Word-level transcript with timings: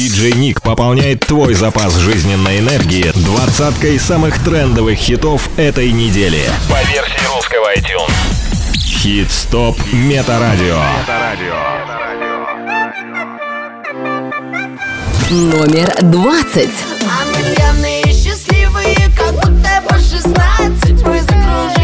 Диджей 0.00 0.32
Ник 0.32 0.62
пополняет 0.62 1.20
твой 1.26 1.52
запас 1.52 1.94
жизненной 1.96 2.60
энергии 2.60 3.12
двадцаткой 3.16 4.00
самых 4.00 4.42
трендовых 4.42 4.96
хитов 4.96 5.50
этой 5.58 5.92
недели. 5.92 6.42
По 6.70 6.82
версии 6.88 7.36
русского 7.36 7.76
iTunes. 7.76 8.10
Хит-стоп 8.82 9.78
Метарадио. 9.92 10.82
Номер 15.28 15.94
двадцать. 16.00 16.70
А 17.02 17.26
мы 17.26 17.54
пьяные 17.54 18.00
и 18.04 18.14
счастливые, 18.14 18.96
как 19.14 19.34
будто 19.34 19.82
по 19.86 19.96
шестнадцать. 19.96 21.04
Мы 21.04 21.20
закружим 21.20 21.79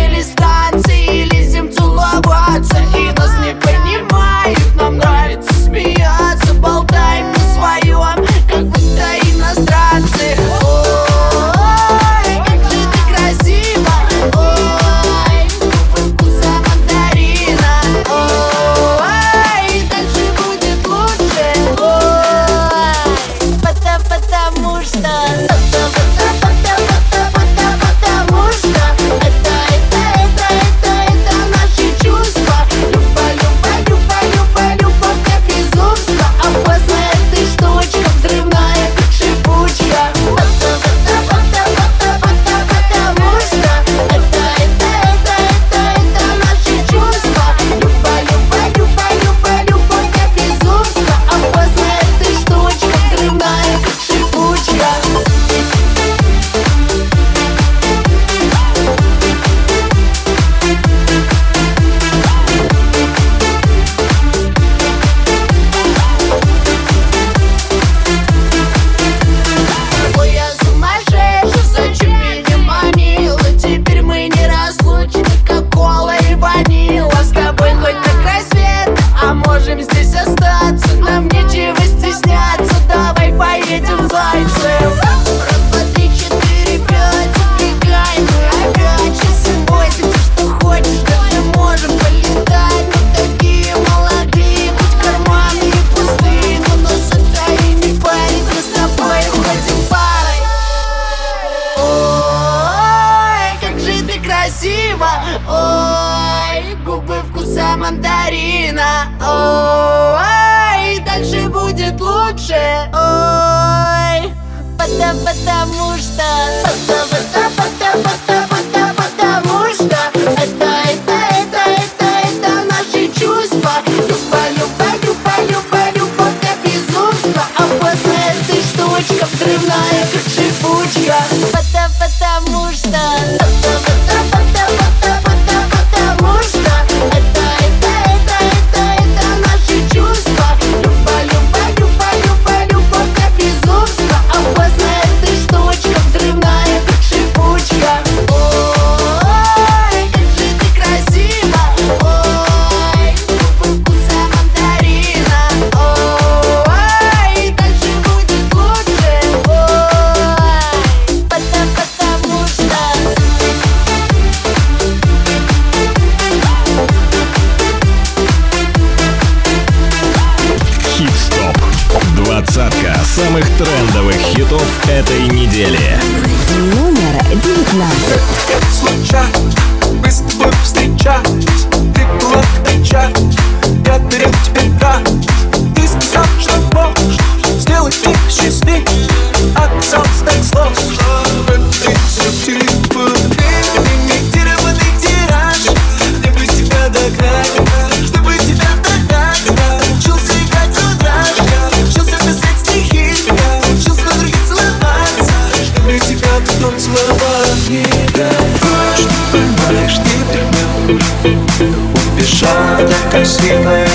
сильной 213.27 213.86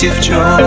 красивая 0.00 0.59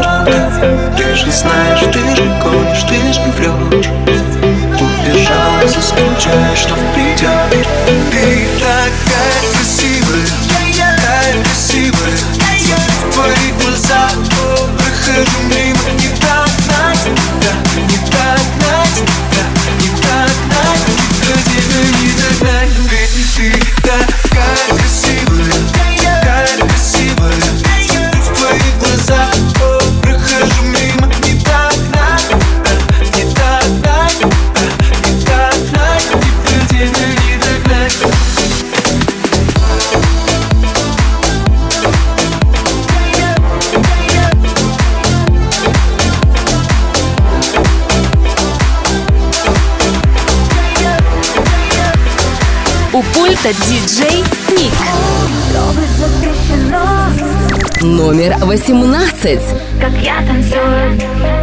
пульта 53.44 53.54
диджей 53.66 54.24
Ник. 54.58 54.74
Номер 57.82 58.38
восемнадцать. 58.46 59.42
Как 59.80 59.92
я 60.02 60.16
танцую. 60.26 61.43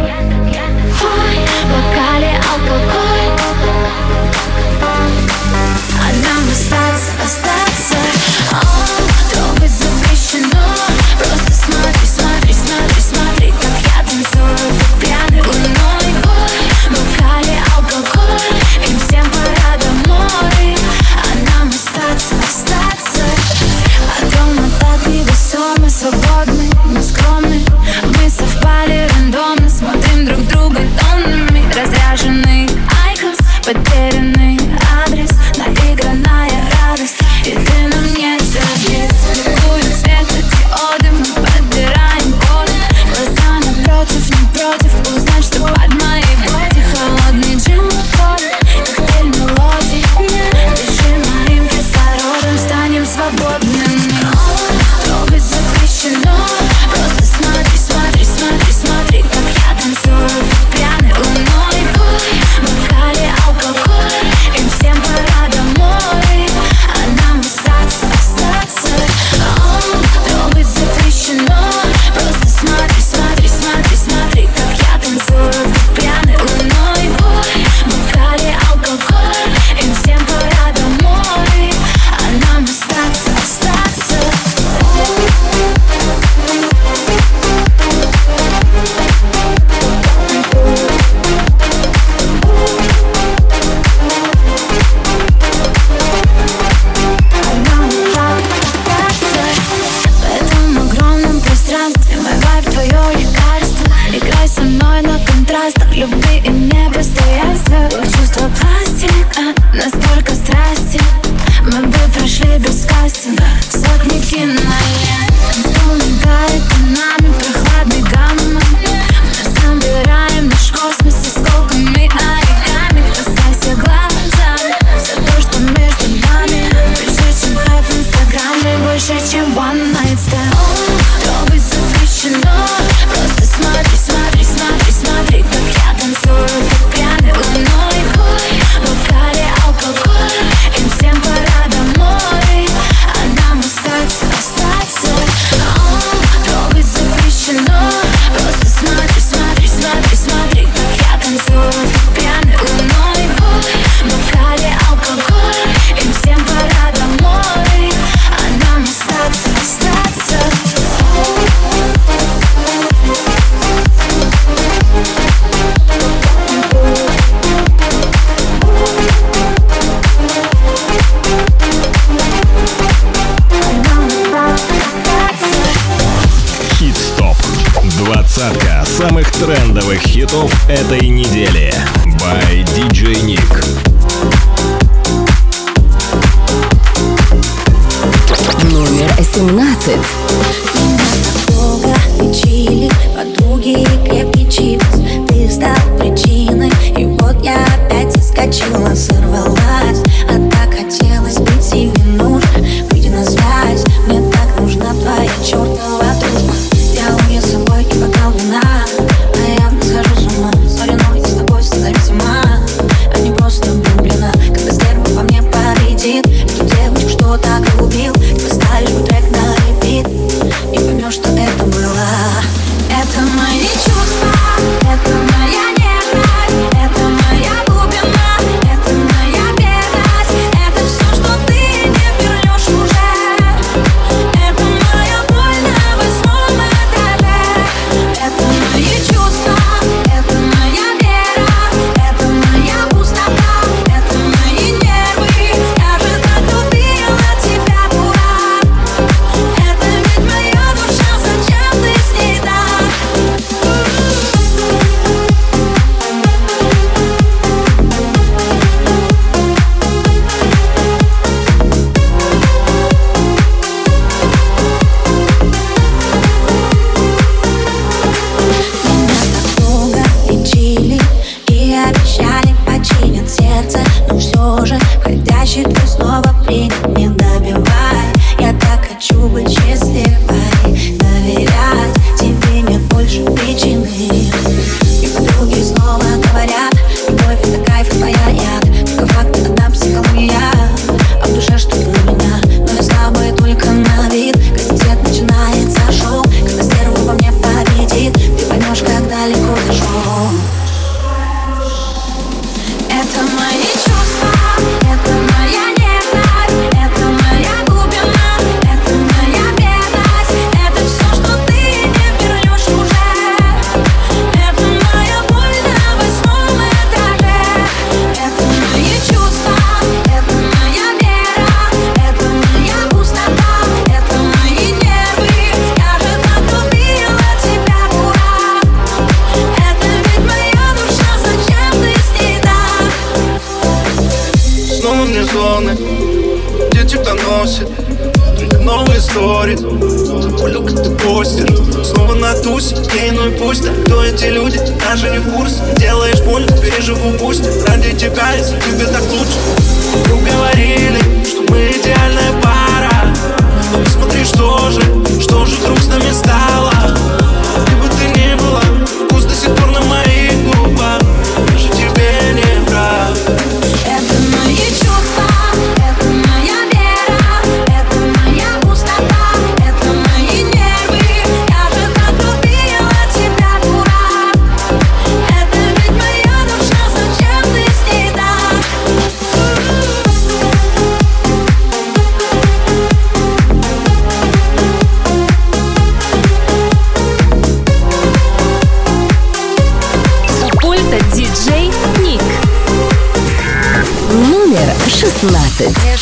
16. 347.30 348.54
Пишем 348.62 348.89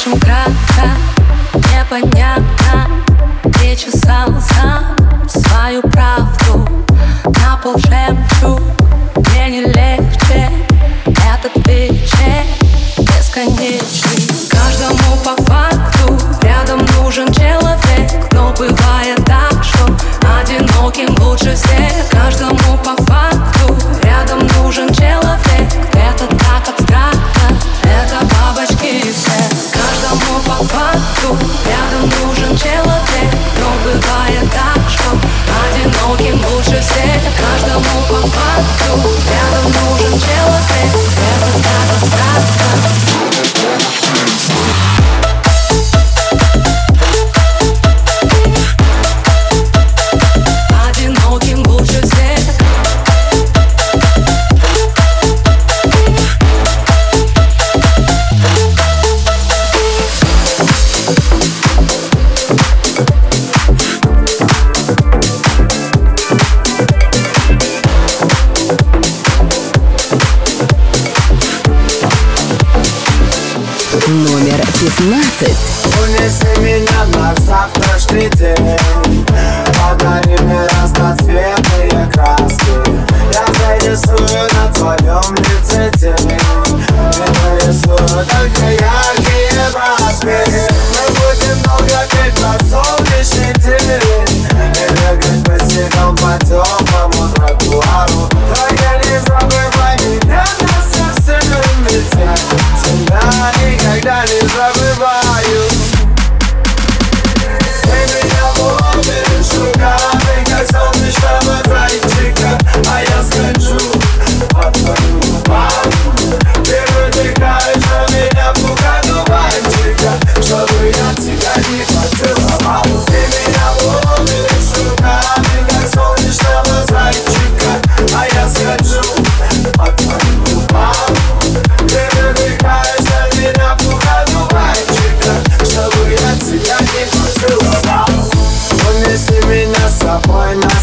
кратко, 0.09 0.38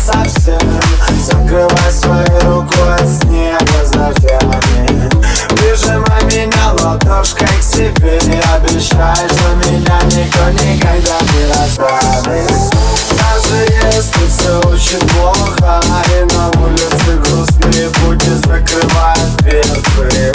совсем. 0.07 0.59
Закрывай 1.25 1.93
свою 1.93 2.41
руку 2.43 2.75
от 2.93 3.09
снега 3.09 3.85
знавями 3.85 5.11
Прижимай 5.51 6.25
меня 6.25 6.73
ладошкой 6.81 7.49
к 7.49 7.63
себе. 7.63 8.21
Обещай, 8.55 9.17
что 9.29 9.71
меня 9.71 9.99
никто 10.05 10.51
никогда 10.51 11.19
не 11.33 11.45
оставит 11.51 12.51
Даже 13.11 13.59
если 13.83 14.27
все 14.29 14.59
очень 14.69 15.09
плохо 15.09 15.81
И 16.09 16.35
на 16.35 16.49
улице 16.61 17.17
грустные 17.25 17.89
пути 17.91 18.31
закрывают 18.45 19.37
дверцы. 19.39 20.26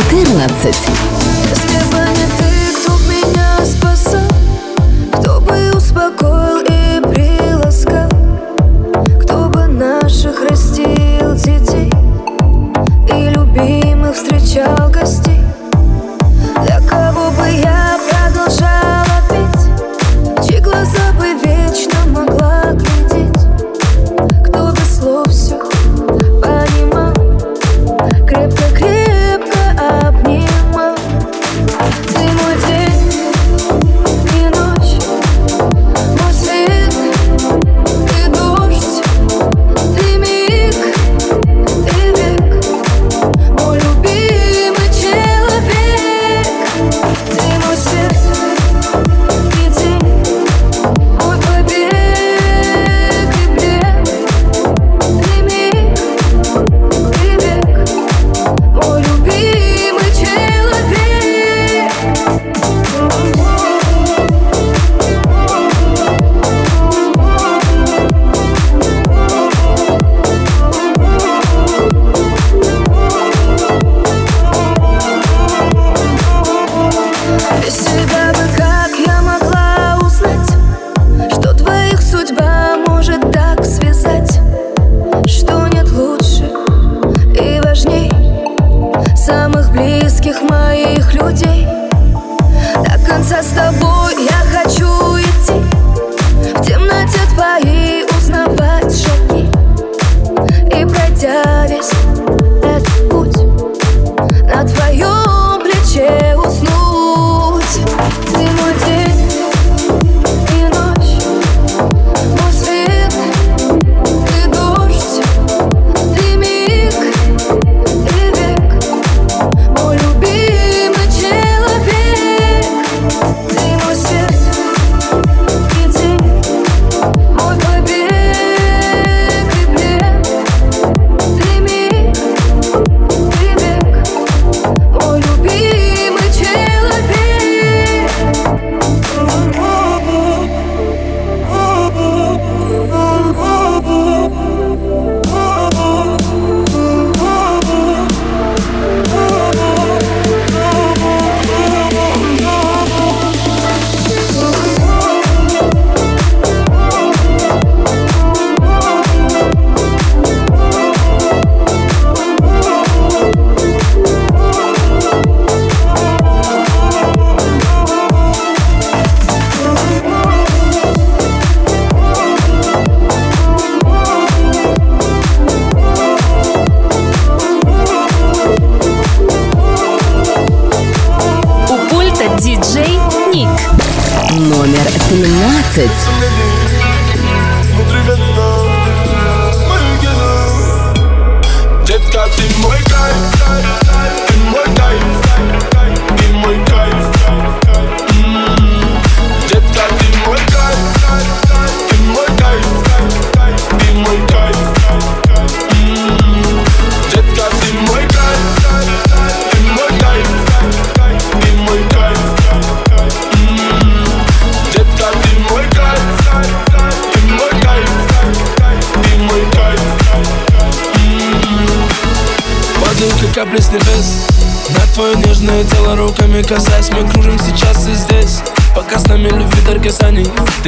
14. 0.00 1.17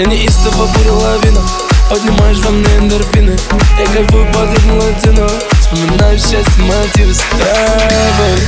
Я 0.00 0.06
неистово 0.06 0.66
бурю 0.66 0.94
лавину 0.94 1.42
Поднимаешь 1.90 2.38
во 2.38 2.50
мне 2.52 2.78
эндорфины. 2.78 3.36
Я 3.78 3.84
кайфую 3.84 4.24
под 4.32 4.50
ритм 4.50 4.78
латино 4.78 5.28
Вспоминаю 5.60 6.18
счастье 6.18 6.64
мотивы 6.64 7.12
с 7.12 7.18
тобой. 7.18 8.38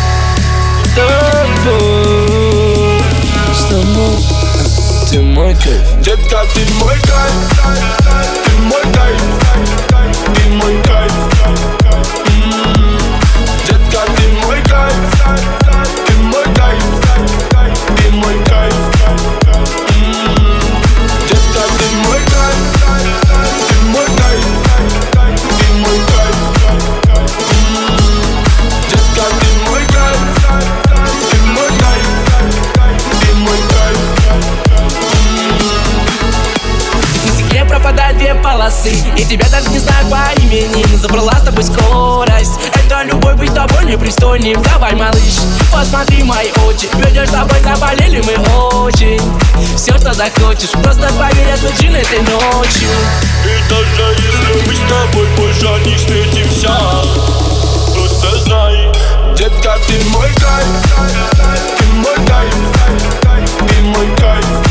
Тобой. 0.96 3.02
С 3.54 3.64
тобой 3.64 3.84
ну, 3.84 4.18
Ты 5.10 5.20
мой 5.20 5.54
кайф? 5.56 6.00
Детка, 6.00 6.46
ты 6.54 6.60
мой 6.80 6.98
кайф. 7.00 7.34
Ты 8.46 8.52
мой 8.62 8.82
кайф. 8.94 9.11
улицы 38.82 39.12
И 39.16 39.24
тебя 39.24 39.48
даже 39.48 39.68
не 39.70 39.78
знаю 39.78 40.06
по 40.08 40.40
имени. 40.40 40.84
Забрала 40.96 41.32
с 41.32 41.42
тобой 41.42 41.64
скорость. 41.64 42.58
Это 42.74 43.02
любовь 43.04 43.36
быть 43.36 43.50
с 43.50 43.54
тобой 43.54 43.84
непристойным 43.84 44.62
Давай, 44.62 44.94
малыш, 44.94 45.40
посмотри 45.72 46.22
мои 46.22 46.50
очи. 46.66 46.88
Ведь 46.94 47.28
с 47.28 47.32
тобой 47.32 47.60
заболели 47.62 48.22
мы 48.22 48.34
очень. 48.82 49.20
Все, 49.76 49.96
что 49.98 50.12
захочешь. 50.12 50.70
Просто 50.82 51.10
поверь, 51.18 51.52
отключен 51.52 51.94
этой 51.94 52.20
ночью. 52.20 52.88
И 53.44 53.70
даже 53.70 54.14
если 54.20 54.66
мы 54.66 54.74
с 54.74 54.80
тобой 54.88 55.26
больше 55.36 55.88
не 55.88 55.96
встретимся. 55.96 56.76
Просто 57.94 58.38
знай, 58.44 58.92
детка, 59.36 59.76
ты 59.86 60.04
мой 60.10 60.28
кайф. 60.34 60.66
Ты 61.78 61.84
мой 61.94 62.16
кайф. 62.26 62.54
Ты 63.68 63.82
мой 63.82 64.06
кайф. 64.16 64.62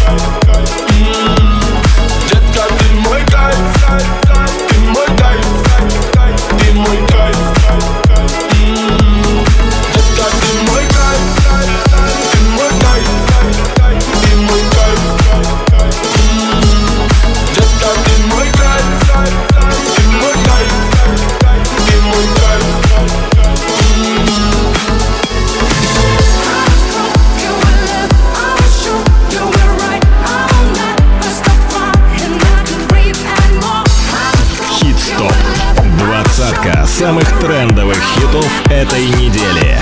этой 38.92 39.06
недели. 39.06 39.80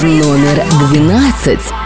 Номер 0.00 0.64
двенадцать. 0.88 1.81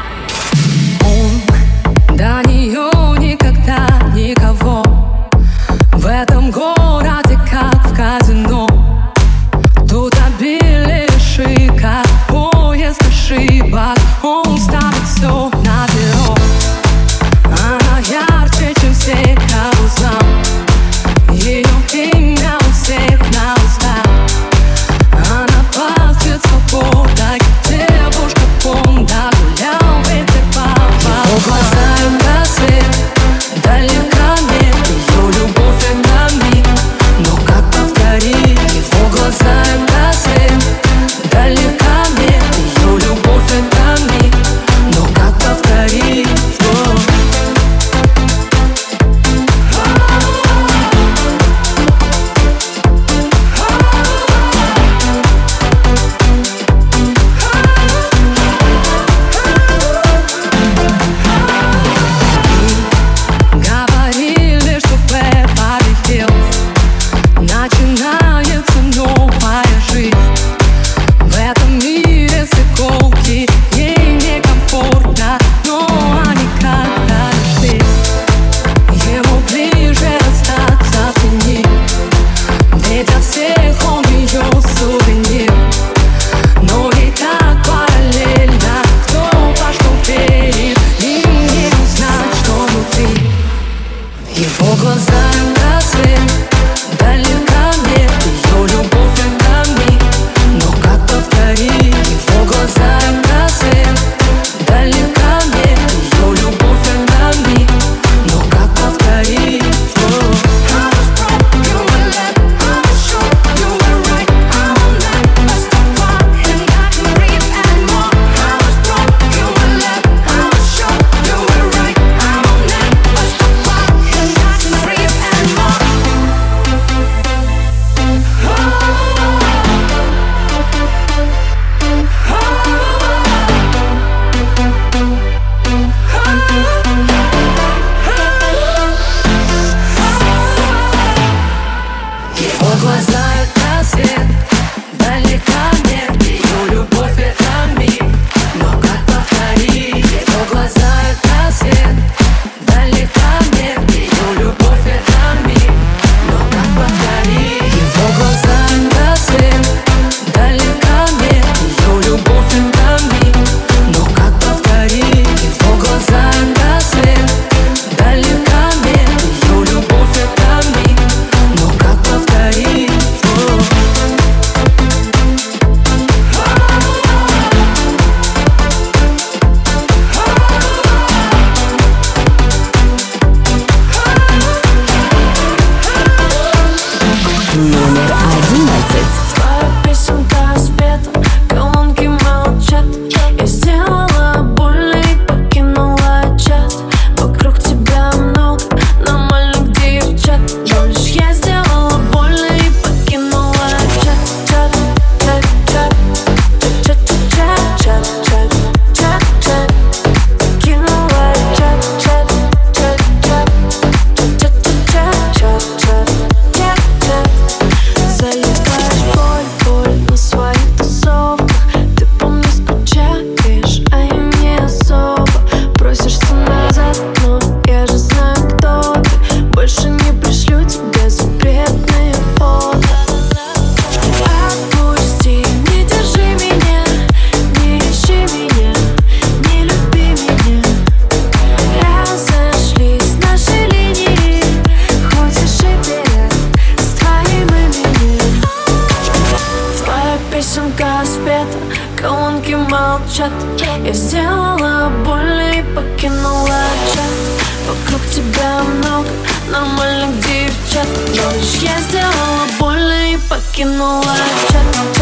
Девчат 260.76 260.88
Но 261.08 261.36
лишь 261.36 261.62
я 261.62 261.78
сделала 261.80 262.46
больно 262.58 263.12
и 263.12 263.18
покинула 263.28 264.02
чат, 264.04 264.74
чат, 264.74 264.74
чат, 264.74 264.95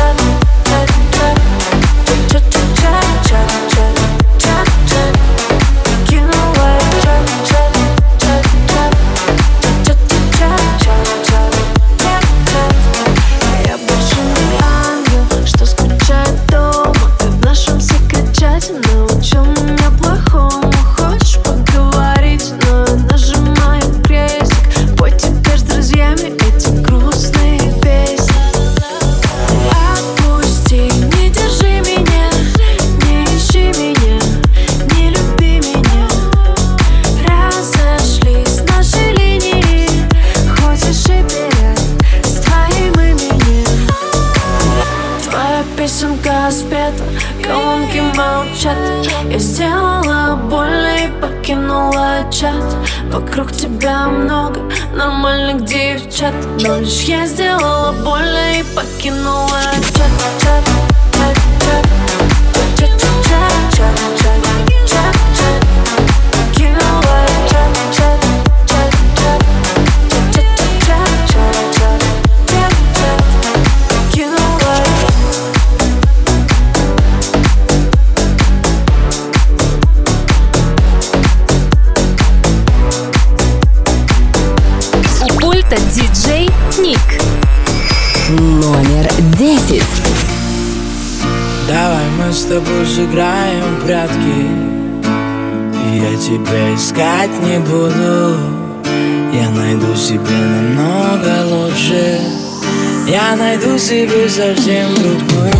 Я 103.26 103.36
найду 103.36 103.78
себе 103.78 104.28
совсем 104.28 104.94
другую. 104.96 105.50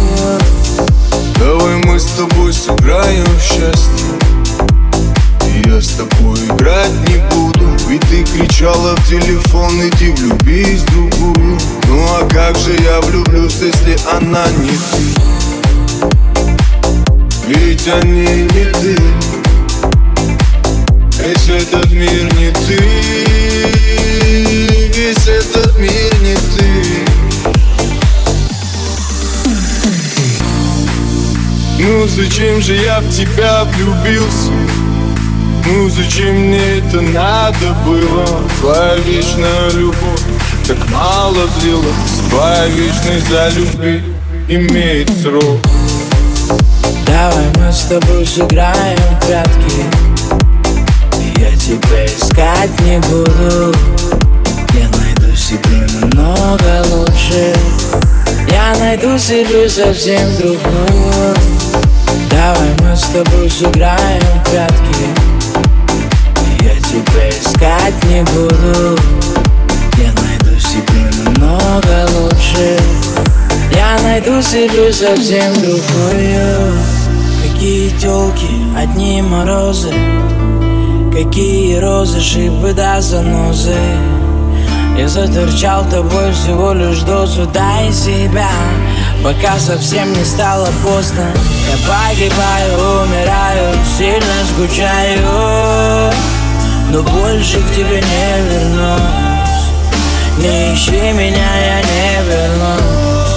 Давай 1.39 1.77
мы 1.87 1.99
с 1.99 2.05
тобой 2.09 2.53
сыграем 2.53 3.25
в 3.25 3.41
счастье. 3.41 4.19
Я 5.65 5.81
с 5.81 5.95
тобой 5.95 6.39
играть 6.41 6.93
не 7.09 7.17
буду 7.35 7.65
Ведь 7.89 8.03
ты 8.03 8.23
кричала 8.25 8.95
в 8.95 9.09
телефон, 9.09 9.81
иди 9.81 10.11
влюбись 10.11 10.83
в 10.83 10.91
другую. 10.91 11.59
Ну 11.89 12.05
а 12.21 12.29
как 12.29 12.55
же 12.59 12.77
я 12.83 13.01
влюблюсь, 13.01 13.57
если 13.63 13.97
она 14.13 14.45
не 14.59 14.77
ты? 14.93 15.05
Ведь 17.47 17.89
они 17.89 18.43
не 18.43 18.65
ты. 18.75 18.99
Весь 21.19 21.49
этот 21.49 21.91
мир 21.93 22.25
не 22.35 22.51
ты. 22.67 22.79
Весь 24.95 25.27
этот 25.29 25.79
мир 25.79 26.14
Ну 31.97 32.09
зачем 32.09 32.61
же 32.61 32.75
я 32.75 32.99
в 32.99 33.09
тебя 33.09 33.63
влюбился? 33.63 34.51
Ну 35.65 35.89
зачем 35.89 36.35
мне 36.35 36.79
это 36.79 37.01
надо 37.01 37.73
было? 37.87 38.27
Твоя 38.59 38.97
вечная 38.97 39.71
любовь 39.71 40.21
так 40.67 40.77
мало 40.91 41.47
длилась. 41.61 41.95
Твоя 42.31 42.67
вечность 42.67 43.29
за 43.29 43.49
любви 43.51 44.03
имеет 44.49 45.09
срок. 45.23 45.61
Давай 47.07 47.47
мы 47.59 47.73
с 47.73 47.85
тобой 47.85 48.27
сыграем 48.27 48.99
в 48.99 49.27
прятки. 49.27 49.85
Я 51.39 51.57
тебя 51.57 52.07
искать 52.07 52.81
не 52.81 52.99
буду. 52.99 53.73
Я 54.75 54.89
найду 54.99 55.37
себе 55.37 55.87
намного 56.01 56.85
лучше. 56.91 57.55
Я 58.51 58.75
найду 58.81 59.17
себе 59.17 59.69
совсем 59.69 60.37
другую 60.39 61.35
Давай 62.45 62.69
мы 62.83 62.95
с 62.95 63.05
тобой 63.05 63.49
сыграем 63.49 64.21
в 64.21 64.51
прятки. 64.51 65.07
Я 66.61 66.75
тебя 66.75 67.31
искать 67.31 68.05
не 68.05 68.23
буду. 68.23 69.01
Я 69.97 70.13
найду 70.13 70.61
себе 70.61 71.11
намного 71.25 72.07
лучше. 72.13 72.79
Я 73.75 73.99
найду 74.03 74.43
себе 74.43 74.93
совсем 74.93 75.55
другую. 75.55 76.75
Какие 77.43 77.89
телки, 77.97 78.51
одни 78.77 79.23
морозы. 79.23 79.95
Какие 81.15 81.79
розы, 81.79 82.21
шипы 82.21 82.75
да 82.75 83.01
занозы. 83.01 83.79
Я 84.99 85.09
заторчал 85.09 85.87
тобой 85.89 86.31
всего 86.33 86.75
лишь 86.75 87.01
дозу 87.01 87.47
Дай 87.47 87.91
себя, 87.91 88.51
пока 89.25 89.59
совсем 89.59 90.13
не 90.13 90.23
стало 90.23 90.69
поздно. 90.85 91.33
Я 91.71 91.77
погибаю, 91.89 93.05
умираю, 93.05 93.75
сильно 93.97 94.45
скучаю. 94.53 96.13
Но 96.91 97.03
больше 97.03 97.59
к 97.59 97.71
тебе 97.75 98.03
не 98.03 98.43
вернусь. 98.51 99.65
Не 100.39 100.75
ищи 100.75 101.13
меня, 101.13 101.53
я 101.57 101.81
не 101.81 102.23
вернусь. 102.29 103.35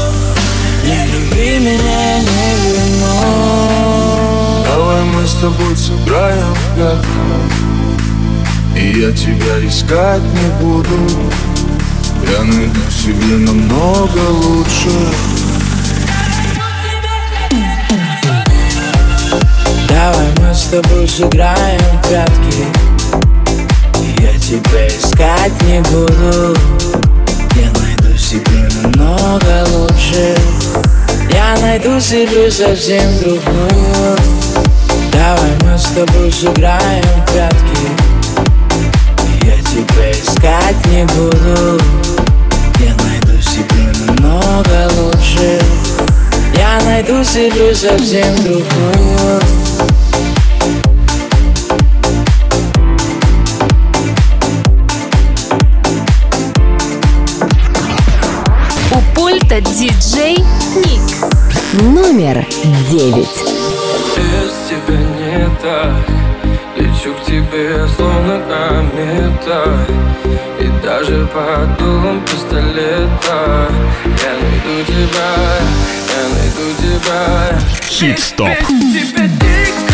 Не 0.83 0.99
люби 1.07 1.51
меня, 1.59 2.19
не 2.19 2.45
вернусь. 2.67 3.87
Давай 4.67 5.01
мы 5.03 5.25
с 5.25 5.35
тобой 5.35 5.77
сыграем 5.77 6.53
в 6.75 6.79
И 8.77 8.99
я 8.99 9.11
тебя 9.13 9.65
искать 9.65 10.21
не 10.21 10.49
буду. 10.61 10.99
Я 12.29 12.43
найду 12.43 12.81
себе 12.91 13.37
намного 13.37 14.19
лучше 14.29 14.89
с 20.57 20.69
тобой 20.69 21.07
сыграем 21.07 21.79
в 21.79 22.07
прятки. 22.07 22.65
Я 24.19 24.39
тебя 24.39 24.87
искать 24.87 25.61
не 25.61 25.81
буду. 25.81 26.57
Я 27.55 27.71
найду 27.79 28.17
себе 28.17 28.67
намного 28.81 29.67
лучше. 29.71 30.35
Я 31.31 31.55
найду 31.61 31.99
себе 31.99 32.49
совсем 32.49 33.03
другую. 33.19 34.17
Давай 35.13 35.51
мы 35.61 35.77
с 35.77 35.85
тобой 35.89 36.31
сыграем 36.31 37.03
в 37.03 37.31
прятки. 37.31 37.87
Я 39.43 39.57
тебя 39.61 40.11
искать 40.11 40.85
не 40.87 41.05
буду. 41.05 41.79
Я 42.79 42.95
найду 43.05 43.39
себе 43.43 43.93
намного 44.07 44.89
лучше. 44.97 45.61
Я 46.57 46.81
найду 46.83 47.23
себе 47.23 47.75
совсем 47.75 48.35
другую 48.37 49.39
Пульта 59.47 59.61
диджей 59.61 60.37
Ник. 60.75 61.81
Номер 61.81 62.45
девять. 62.89 63.43
Без 64.15 64.53
тебя 64.67 64.97
не 64.97 65.49
так 65.61 66.09
Лечу 66.75 67.13
к 67.13 67.25
тебе 67.25 67.87
словно 67.95 68.41
комета 68.49 69.87
И 70.59 70.85
даже 70.85 71.25
под 71.27 71.77
дулом 71.77 72.21
пистолета 72.25 73.69
Я 74.03 74.33
найду 74.41 74.85
тебя, 74.85 75.31
я 76.09 76.21
найду 76.35 76.67
тебя 76.81 77.59
Хит-стоп. 77.87 78.49
Без 78.69 79.11
тебя 79.11 79.27
дико 79.27 79.86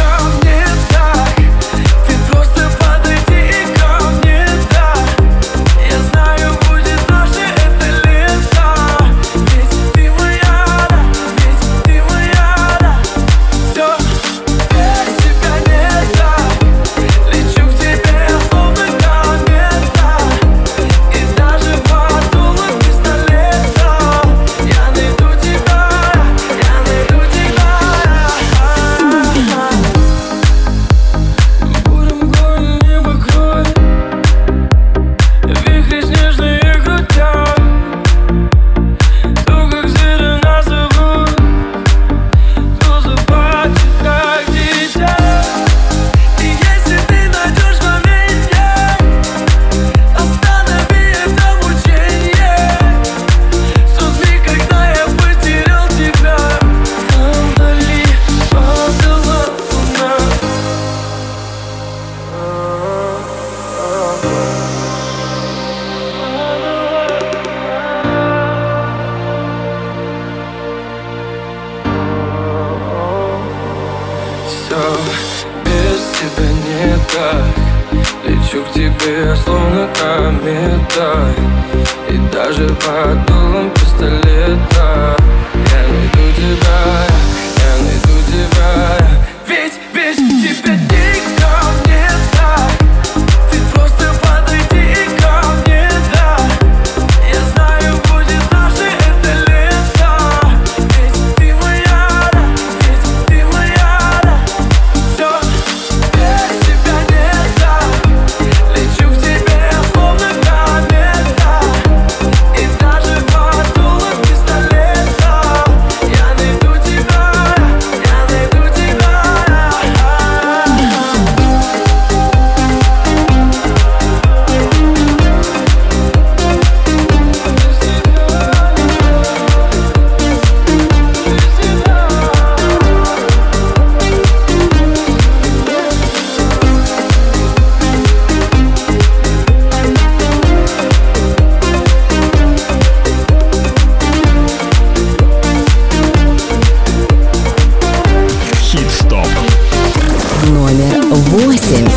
8. 151.14 151.90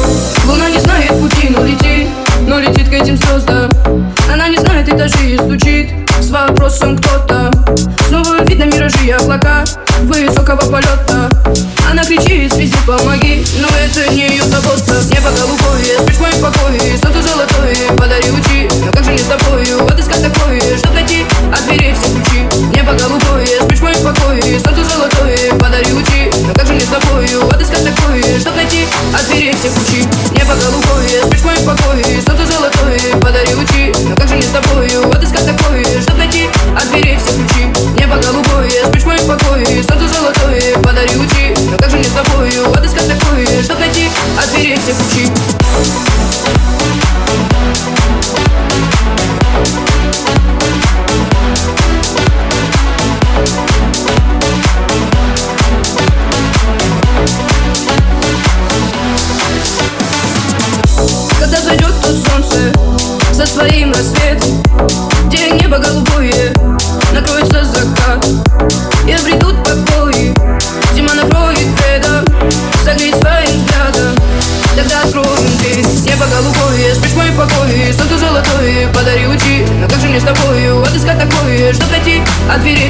Луна 0.46 0.68
не 0.68 0.78
знает 0.78 1.08
пути, 1.18 1.48
но 1.48 1.64
летит, 1.64 2.08
но 2.46 2.58
летит 2.58 2.88
к 2.88 2.92
этим 2.92 3.16
звездам. 3.16 3.70
Она 4.30 4.48
не 4.48 4.58
знает 4.58 4.88
этажи 4.88 5.30
и 5.30 5.38
стучит 5.38 5.90
с 6.20 6.28
вопросом 6.28 6.98
кто-то. 6.98 7.50
Снова 8.08 8.44
видно 8.44 8.64
миражи 8.64 9.06
и 9.06 9.10
облака 9.10 9.64
высокого 10.02 10.60
полета. 10.70 11.30
Она 11.90 12.04
кричит, 12.04 12.52
связи, 12.52 12.76
помоги, 12.86 13.42
но 13.58 13.68
это 13.68 14.12
не 14.12 14.28
ее 14.28 14.42
забота. 14.42 15.00
Небо 15.10 15.30
голубое, 15.30 15.98
спишь 16.02 16.18
мой 16.18 16.32
покой, 16.32 16.78
солнце 17.02 17.22
золотое, 17.22 17.96
подари 17.96 18.30
учи. 18.30 18.68
Но 18.84 18.92
как 18.92 19.04
же 19.04 19.12
не 19.12 19.18
с 19.18 19.22
тобою, 19.22 19.86
отыскать 19.86 20.22
такое, 20.22 20.76
что 20.76 20.90
найти, 20.92 21.24
а 21.50 21.56
от 21.56 21.64
дверей 21.66 21.94
все 21.94 22.12
ключи. 22.12 22.66
Небо 22.74 22.92
голубое, 22.92 23.45
покой 24.02 24.40
Солнце 24.64 24.84
золотое 24.84 25.52
подарю 25.58 26.00
ти 26.02 26.30
Но 26.46 26.54
как 26.54 26.66
же 26.66 26.74
не 26.74 26.80
с 26.80 26.88
тобою 26.88 27.48
отыскать 27.48 27.84
такое 27.84 28.40
Чтоб 28.40 28.54
найти? 28.56 28.84
От 29.14 29.26
дверей 29.26 29.54
все 29.54 29.70
кучи, 29.70 30.04
Небо 30.32 30.54
голубое, 30.54 31.22
спишь 31.26 31.40
в 31.40 31.44
моем 31.44 31.64
покое 31.64 32.04
Солнце 32.26 32.46
золотое 32.46 33.00
подарю 33.20 33.62
ти 33.72 33.92
Но 34.08 34.16
как 34.16 34.28
же 34.28 34.36
не 34.36 34.42
с 34.42 34.50
тобой 34.50 34.85
двери. 82.58 82.85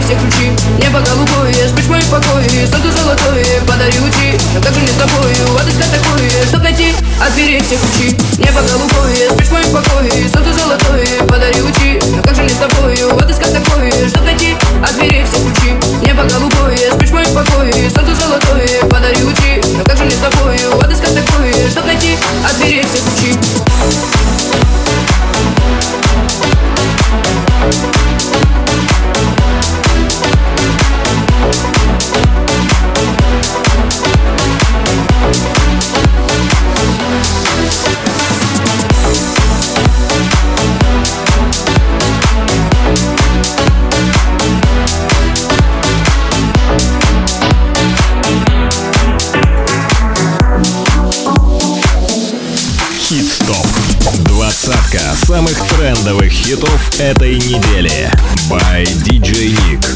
самых 55.36 55.58
трендовых 55.68 56.32
хитов 56.32 56.98
этой 56.98 57.34
недели. 57.34 58.10
By 58.48 58.84
DJ 59.04 59.54
Nick. 59.54 59.86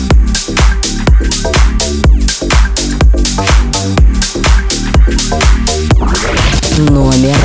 номер 6.91 7.37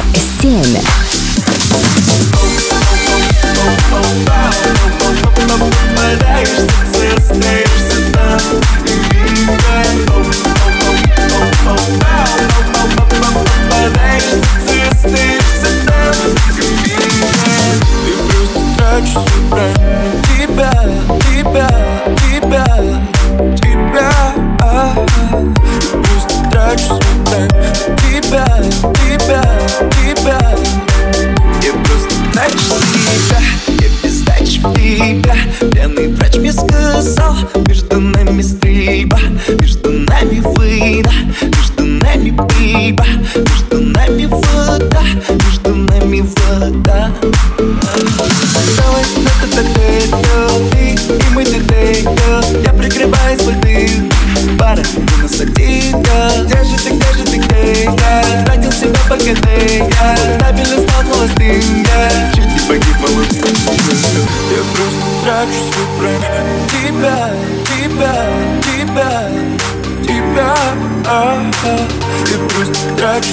семь. 0.41 0.77
Стаешься, 6.17 6.67
стаешься 7.23 7.99
там, 8.11 8.41
и 8.83 8.91
видно, 9.23 9.65
чувствую 19.05 19.73
тебя, 20.37 20.71
тебя, 21.29 21.69
тебя, 22.17 22.65
тебя 23.57 24.11
Пусть 26.03 26.51
трачу 26.51 27.04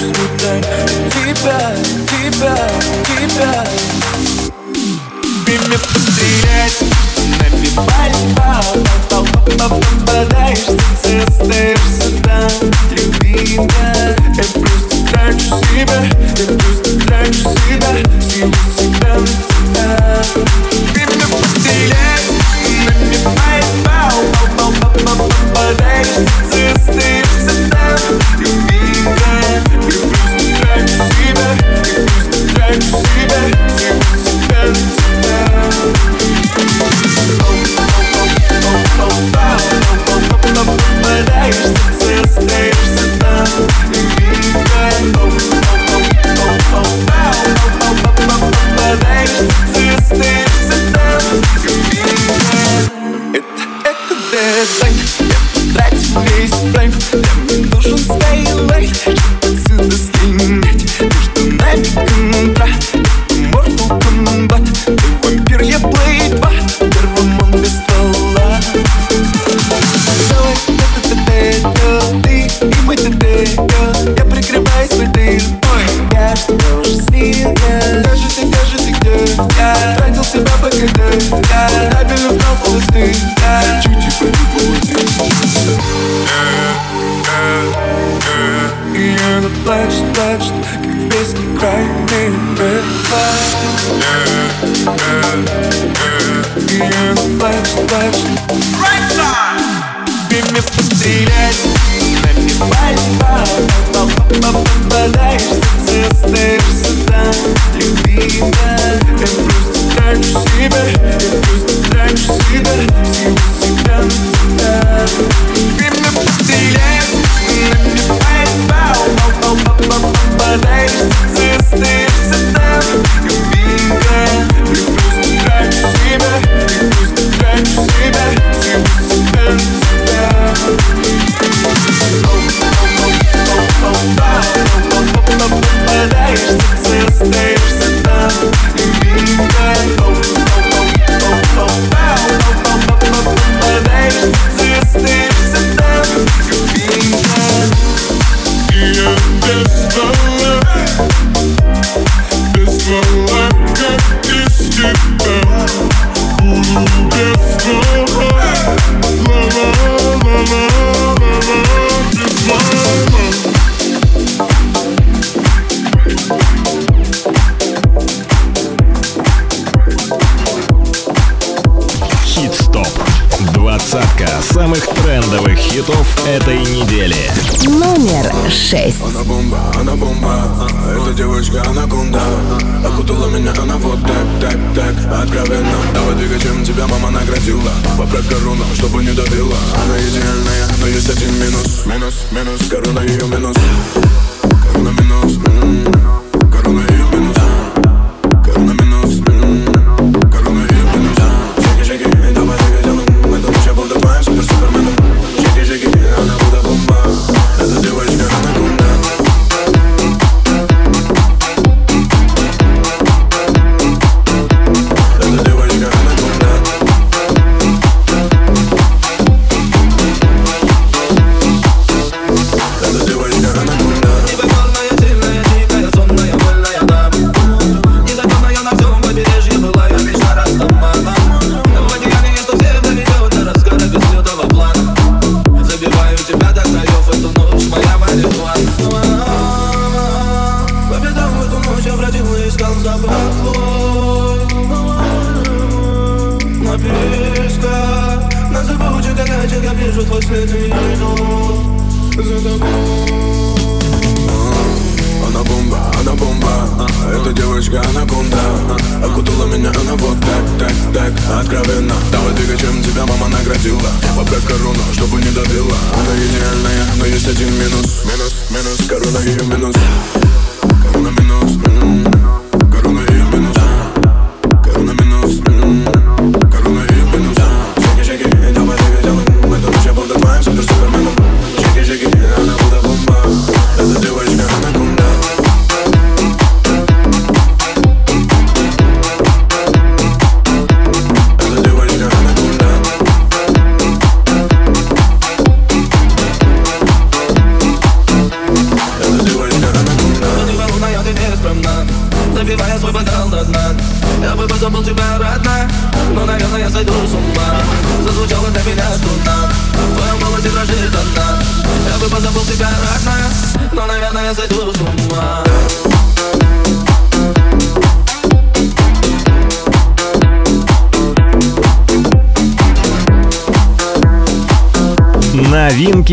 испытать 0.03 0.65
Тебя, 1.11 1.75
тебя, 2.09 2.57
тебя. 3.07 3.65
Время 5.45 5.77
потерять 5.77 6.77
Набивать 7.39 8.17
балл 8.35 8.83
Потом 9.09 9.27
попадаешься 9.57 11.23
Остаешься 11.27 12.09
там 12.23 12.51
Любимая 12.91 14.17
Я 14.35 14.43
просто 14.59 14.95
трачу 15.11 15.55
себя 15.71 15.99
Я 16.37 16.45
просто 16.57 16.89
трачу 17.05 17.43
себя 17.65 17.91
Всего 18.19 18.53
себя 18.77 19.13
на 19.15 19.27
тебя. 19.27 19.91
Время 20.93 21.27
потерять 21.31 22.27
Набивать 22.85 23.71
балл 23.85 24.19
Попадаешься 25.05 26.61
Остаешься 26.75 27.55
там 27.71 28.42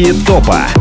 Топа. 0.01 0.80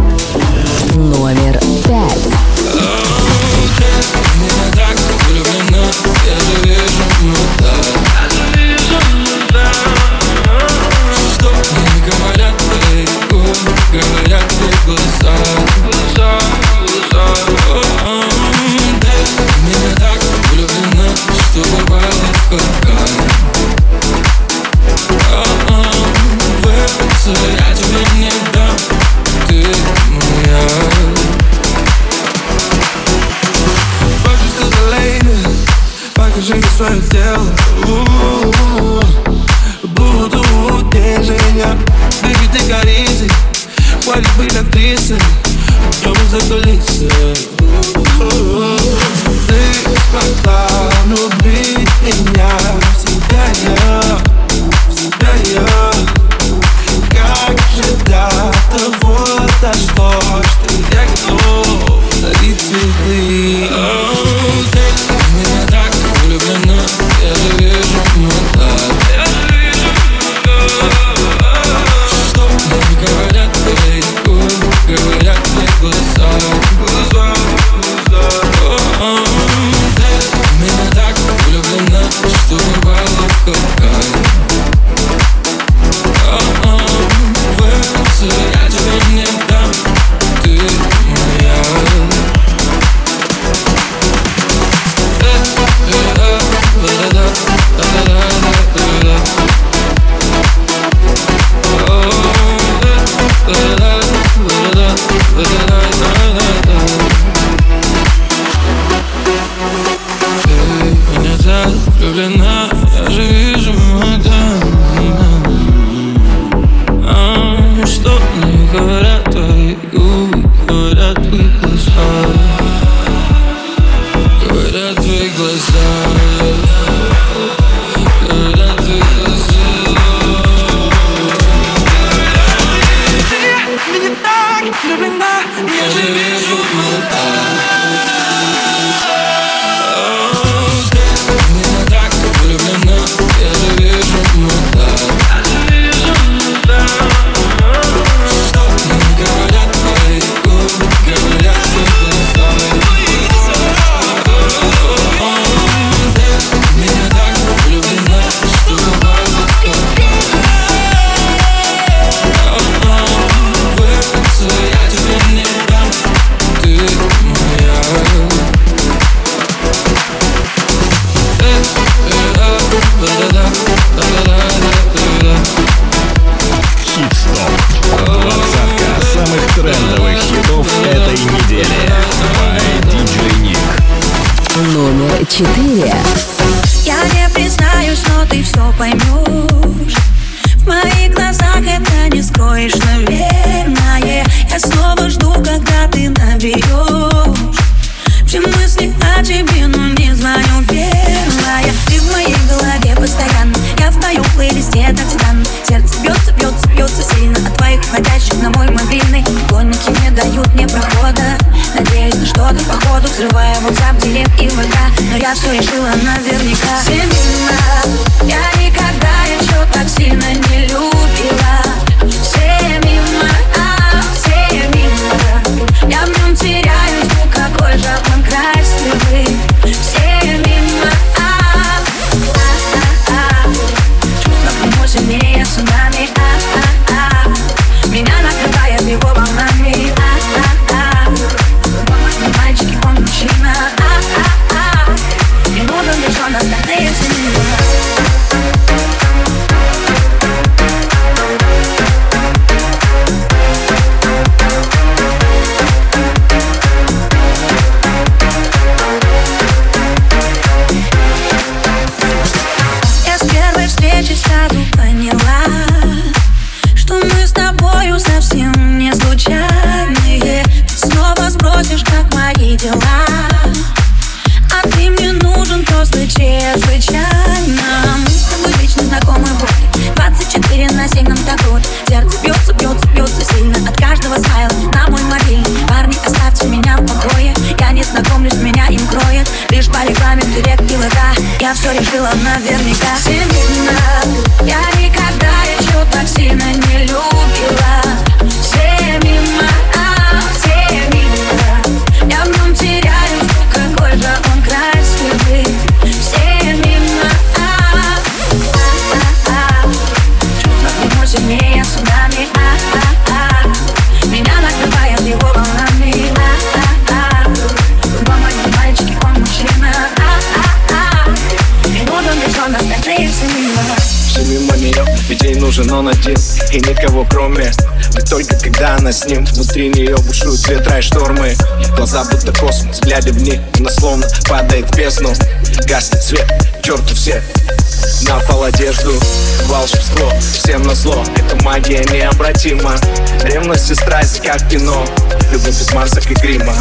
как 344.32 344.48
кино. 344.48 344.86
Любовь 345.32 345.48
без 345.48 345.74
масок 345.74 346.12
и 346.12 346.14
грима. 346.14 346.54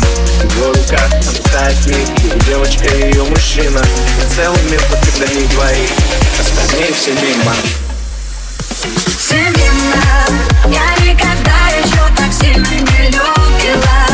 Его 0.56 0.68
рука, 0.68 0.98
она 1.12 1.32
тает 1.52 1.86
миг 1.86 2.44
девочка 2.46 2.86
и 2.86 3.12
ее 3.12 3.24
мужчина. 3.24 3.80
И 3.80 4.34
Целый 4.34 4.62
мир 4.70 4.80
под 4.90 5.04
не 5.34 5.46
двоих 5.48 5.90
Остальные 6.40 6.94
все 6.94 7.12
мимо. 7.12 7.54
Все 9.18 9.34
мимо. 9.34 10.72
Я 10.72 11.04
никогда 11.04 11.68
еще 11.76 12.16
так 12.16 12.32
сильно 12.32 12.66
не 12.66 13.08
любила. 13.08 14.07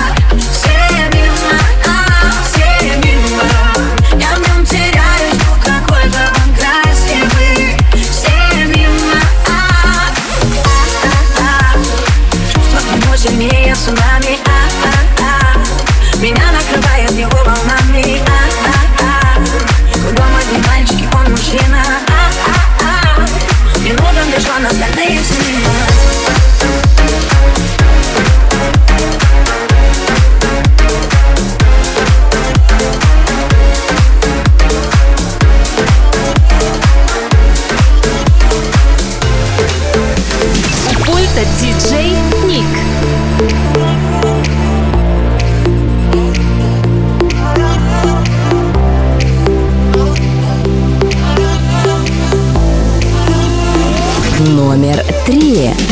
быстрее! 55.27 55.84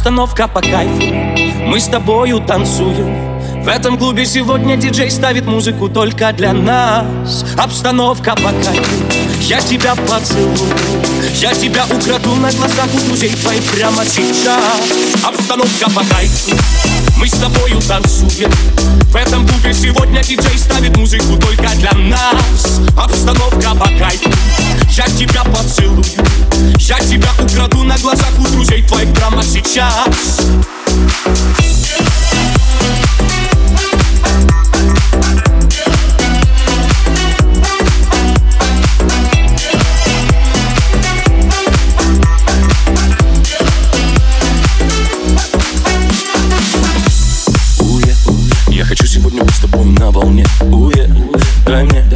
обстановка 0.00 0.48
по 0.48 0.62
кайфу. 0.62 1.14
Мы 1.66 1.78
с 1.78 1.86
тобою 1.86 2.40
танцуем. 2.40 3.62
В 3.62 3.68
этом 3.68 3.98
клубе 3.98 4.24
сегодня 4.24 4.78
диджей 4.78 5.10
ставит 5.10 5.44
музыку 5.44 5.90
только 5.90 6.32
для 6.32 6.54
нас. 6.54 7.44
Обстановка 7.58 8.34
по 8.36 8.50
кайфу. 8.64 9.04
Я 9.42 9.60
тебя 9.60 9.94
поцелую. 9.94 10.72
Я 11.34 11.52
тебя 11.52 11.84
украду 11.84 12.34
на 12.36 12.50
глазах 12.50 12.88
у 12.94 13.08
друзей 13.08 13.34
твоих 13.36 13.62
прямо 13.64 14.02
сейчас. 14.06 14.80
Обстановка 15.22 15.90
по 15.90 16.02
кайфу. 16.06 16.56
Мы 17.18 17.28
с 17.28 17.32
тобою 17.32 17.78
танцуем. 17.86 18.50
В 19.12 19.16
этом 19.16 19.46
клубе 19.46 19.74
сегодня 19.74 20.22
диджей 20.22 20.56
ставит 20.56 20.96
музыку 20.96 21.36
только 21.38 21.68
для 21.76 21.92
нас. 21.92 22.80
Обстановка 22.96 23.74
по 23.74 23.86
кайфу. 23.98 24.30
Я 24.90 25.06
тебя 25.06 25.44
поцелую. 25.44 26.02
Я 26.80 26.98
тебя 26.98 27.28
украду 27.38 27.84
на 27.84 27.96
глазах 27.98 28.32
у 28.38 28.42
друзей 28.42 28.82
твоих 28.82 29.12
прямо 29.14 29.42
сейчас. 29.44 30.48
Я 48.68 48.84
хочу 48.84 49.06
сегодня 49.06 49.44
быть 49.44 49.54
с 49.54 49.60
тобой 49.60 49.84
на 49.84 50.10
волне. 50.10 50.44
Уе, 50.62 51.08
дай 51.64 51.84
мне 51.84 52.09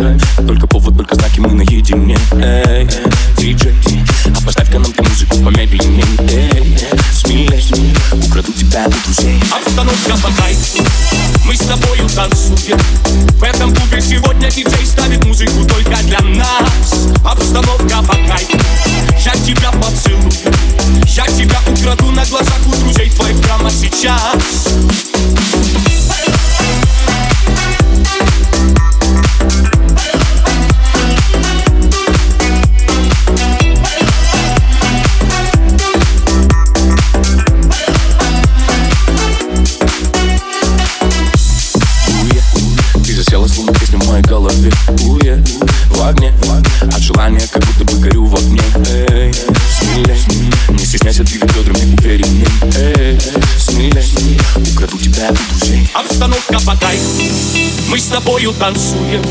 тобою 58.14 58.52
танцуем. 58.52 59.22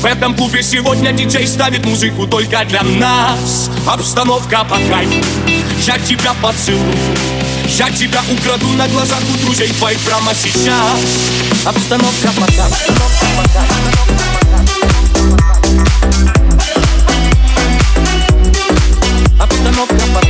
В 0.00 0.06
этом 0.06 0.34
клубе 0.34 0.62
сегодня 0.62 1.12
диджей 1.12 1.46
ставит 1.46 1.84
музыку 1.84 2.26
только 2.26 2.64
для 2.64 2.82
нас. 2.82 3.68
Обстановка 3.86 4.64
по 4.64 4.76
кайфу 4.76 5.22
Я 5.82 5.98
тебя 5.98 6.32
поцелую. 6.40 6.94
Я 7.68 7.90
тебя 7.90 8.22
украду 8.32 8.68
на 8.70 8.88
глазах 8.88 9.18
у 9.34 9.44
друзей 9.44 9.68
твоих 9.74 9.98
прямо 9.98 10.32
сейчас. 10.34 10.98
Обстановка 11.66 12.28
по 12.38 12.44
Обстановка 19.42 20.04
по 20.14 20.20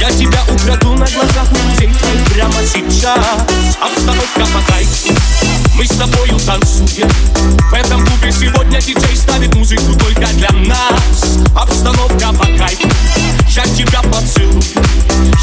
Я 0.00 0.10
тебя 0.10 0.40
украду 0.48 0.94
на 0.94 1.06
глазах 1.10 1.52
у 1.52 1.56
друзей, 1.68 1.88
людей 1.88 2.24
прямо 2.34 2.62
сейчас. 2.64 3.53
Хапатай, 4.34 4.86
мы 5.74 5.86
с 5.86 5.90
тобою 5.90 6.38
танцуем. 6.40 7.08
В 7.70 7.74
этом 7.74 8.04
клубе 8.04 8.32
сегодня 8.32 8.80
диджей 8.80 9.16
ставит 9.16 9.54
музыку 9.54 9.94
только 9.98 10.26
для 10.34 10.50
нас. 10.50 11.38
Обстановка 11.54 12.32
по 12.32 12.46
кайфу. 12.58 12.88
Я 13.48 13.64
тебя 13.64 14.02
поцелую. 14.02 14.62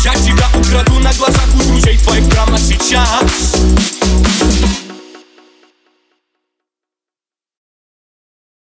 Я 0.04 0.14
тебя 0.16 0.46
украду 0.54 1.00
на 1.00 1.14
глазах 1.14 1.48
у 1.56 1.60
друзей 1.60 1.98
твоих 1.98 2.30
прямо 2.30 2.60
сейчас. 2.60 4.01